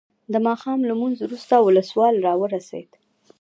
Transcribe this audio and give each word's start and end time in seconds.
د 0.33 0.35
ماښام 0.47 0.79
لمونځ 0.89 1.17
وروسته 1.21 1.53
ولسوال 1.59 2.15
راورسېد. 2.25 2.89